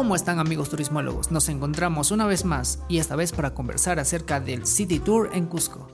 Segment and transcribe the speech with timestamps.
[0.00, 1.30] ¿Cómo están amigos turismólogos?
[1.30, 5.44] Nos encontramos una vez más y esta vez para conversar acerca del City Tour en
[5.44, 5.88] Cusco.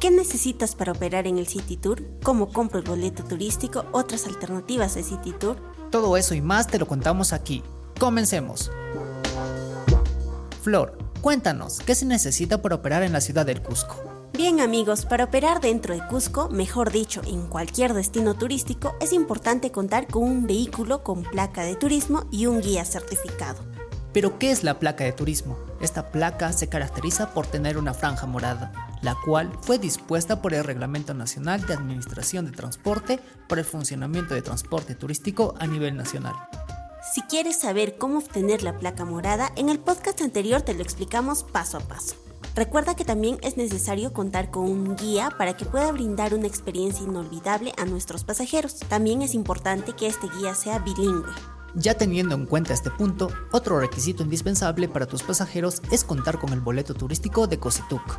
[0.00, 2.02] ¿Qué necesitas para operar en el City Tour?
[2.24, 3.84] ¿Cómo compro el boleto turístico?
[3.92, 5.58] ¿Otras alternativas de City Tour?
[5.92, 7.62] Todo eso y más te lo contamos aquí.
[8.00, 8.72] Comencemos.
[10.62, 14.15] Flor, cuéntanos, ¿qué se necesita para operar en la ciudad del Cusco?
[14.36, 19.70] Bien amigos, para operar dentro de Cusco, mejor dicho, en cualquier destino turístico, es importante
[19.70, 23.64] contar con un vehículo con placa de turismo y un guía certificado.
[24.12, 25.56] Pero ¿qué es la placa de turismo?
[25.80, 30.64] Esta placa se caracteriza por tener una franja morada, la cual fue dispuesta por el
[30.64, 36.34] Reglamento Nacional de Administración de Transporte para el funcionamiento de transporte turístico a nivel nacional.
[37.14, 41.42] Si quieres saber cómo obtener la placa morada, en el podcast anterior te lo explicamos
[41.42, 42.16] paso a paso.
[42.56, 47.04] Recuerda que también es necesario contar con un guía para que pueda brindar una experiencia
[47.04, 48.76] inolvidable a nuestros pasajeros.
[48.88, 51.30] También es importante que este guía sea bilingüe.
[51.74, 56.54] Ya teniendo en cuenta este punto, otro requisito indispensable para tus pasajeros es contar con
[56.54, 58.18] el boleto turístico de Cosituk.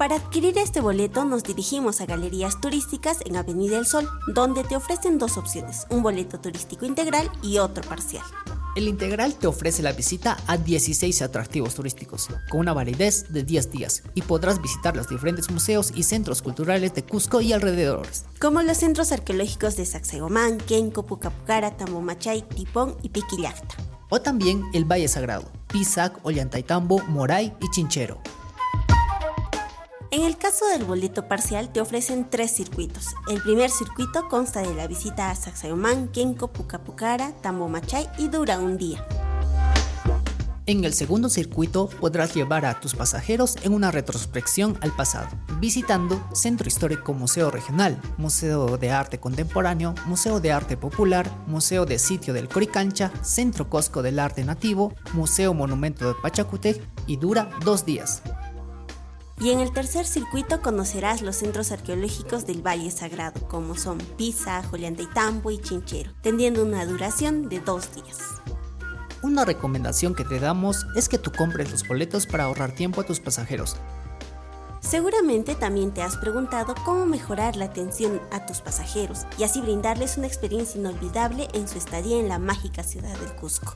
[0.00, 4.74] Para adquirir este boleto nos dirigimos a Galerías Turísticas en Avenida El Sol, donde te
[4.74, 8.24] ofrecen dos opciones, un boleto turístico integral y otro parcial.
[8.76, 13.72] El integral te ofrece la visita a 16 atractivos turísticos, con una validez de 10
[13.72, 18.26] días, y podrás visitar los diferentes museos y centros culturales de Cusco y alrededores.
[18.40, 23.74] Como los centros arqueológicos de Sacsayhuamán, Kenco, Pucapucara, Tamomachay, Tipón y Piquillacta.
[24.08, 28.20] O también el Valle Sagrado, Pisac, Ollantaytambo, Moray y Chinchero.
[30.12, 33.06] En el caso del boleto parcial te ofrecen tres circuitos.
[33.30, 38.76] El primer circuito consta de la visita a Sacsayhuamán, Kenco, Pucapucara, Tambomachay y dura un
[38.76, 39.06] día.
[40.66, 45.28] En el segundo circuito podrás llevar a tus pasajeros en una retrospección al pasado,
[45.60, 52.00] visitando Centro Histórico Museo Regional, Museo de Arte Contemporáneo, Museo de Arte Popular, Museo de
[52.00, 57.84] Sitio del Coricancha, Centro Cosco del Arte Nativo, Museo Monumento de Pachacutec y dura dos
[57.84, 58.22] días.
[59.40, 64.62] Y en el tercer circuito conocerás los centros arqueológicos del Valle Sagrado, como son Pisa,
[65.14, 68.18] Tambo y Chinchero, teniendo una duración de dos días.
[69.22, 73.04] Una recomendación que te damos es que tú compres los boletos para ahorrar tiempo a
[73.04, 73.76] tus pasajeros.
[74.80, 80.18] Seguramente también te has preguntado cómo mejorar la atención a tus pasajeros y así brindarles
[80.18, 83.74] una experiencia inolvidable en su estadía en la mágica ciudad del Cusco.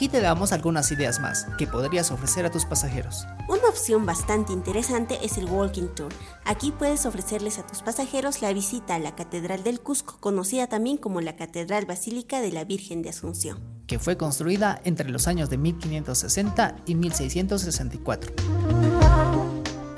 [0.00, 3.26] Aquí te damos algunas ideas más que podrías ofrecer a tus pasajeros.
[3.50, 6.10] Una opción bastante interesante es el Walking Tour.
[6.46, 10.96] Aquí puedes ofrecerles a tus pasajeros la visita a la Catedral del Cusco, conocida también
[10.96, 15.50] como la Catedral Basílica de la Virgen de Asunción, que fue construida entre los años
[15.50, 18.32] de 1560 y 1664.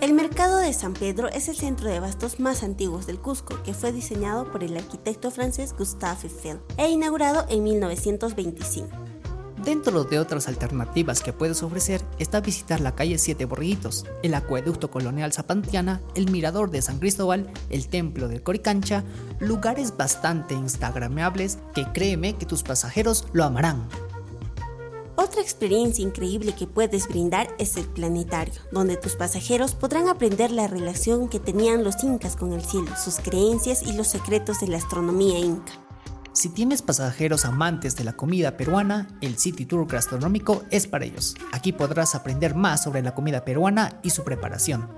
[0.01, 3.73] El mercado de San Pedro es el centro de bastos más antiguos del Cusco, que
[3.73, 9.12] fue diseñado por el arquitecto francés Gustave Eiffel e inaugurado en 1925.
[9.65, 14.91] Dentro de otras alternativas que puedes ofrecer está visitar la calle Siete Borriguitos, el acueducto
[14.91, 19.05] colonial Zapantiana, el mirador de San Cristóbal, el templo de Coricancha,
[19.39, 23.89] lugares bastante instagrameables que créeme que tus pasajeros lo amarán.
[25.15, 30.67] Otra experiencia increíble que puedes brindar es el planetario, donde tus pasajeros podrán aprender la
[30.67, 34.79] relación que tenían los incas con el cielo, sus creencias y los secretos de la
[34.79, 35.82] astronomía inca.
[36.43, 41.37] Si tienes pasajeros amantes de la comida peruana, el City Tour gastronómico es para ellos.
[41.53, 44.89] Aquí podrás aprender más sobre la comida peruana y su preparación.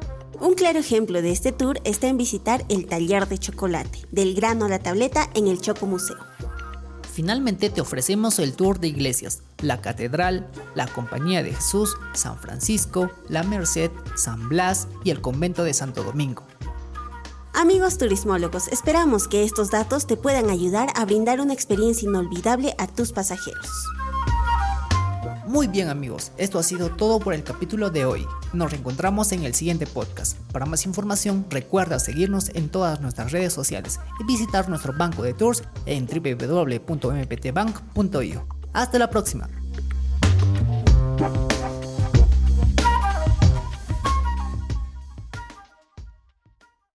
[0.41, 4.65] Un claro ejemplo de este tour está en visitar el taller de chocolate, del grano
[4.65, 6.17] a la tableta en el Choco Museo.
[7.13, 13.11] Finalmente te ofrecemos el tour de iglesias, la Catedral, la Compañía de Jesús, San Francisco,
[13.29, 16.47] la Merced, San Blas y el Convento de Santo Domingo.
[17.57, 22.89] Amigos turismólogos, esperamos que estos datos te puedan ayudar a brindar una experiencia inolvidable a
[22.89, 23.69] tus pasajeros.
[25.47, 28.27] Muy bien amigos, esto ha sido todo por el capítulo de hoy.
[28.53, 30.37] Nos reencontramos en el siguiente podcast.
[30.53, 35.35] Para más información recuerda seguirnos en todas nuestras redes sociales y visitar nuestro banco de
[35.35, 36.75] tours en www.mptbank.io.
[38.73, 39.49] Hasta la próxima.